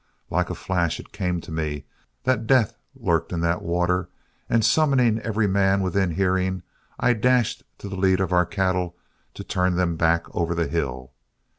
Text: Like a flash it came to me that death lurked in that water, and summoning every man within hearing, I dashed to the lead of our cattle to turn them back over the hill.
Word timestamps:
Like 0.31 0.49
a 0.49 0.55
flash 0.55 0.99
it 0.99 1.11
came 1.11 1.41
to 1.41 1.51
me 1.51 1.85
that 2.23 2.47
death 2.47 2.75
lurked 2.95 3.31
in 3.31 3.41
that 3.41 3.61
water, 3.61 4.09
and 4.49 4.65
summoning 4.65 5.19
every 5.19 5.45
man 5.45 5.83
within 5.83 6.09
hearing, 6.15 6.63
I 6.99 7.13
dashed 7.13 7.61
to 7.77 7.87
the 7.87 7.95
lead 7.95 8.19
of 8.19 8.33
our 8.33 8.47
cattle 8.47 8.97
to 9.35 9.43
turn 9.43 9.75
them 9.75 9.97
back 9.97 10.25
over 10.35 10.55
the 10.55 10.65
hill. 10.67 11.11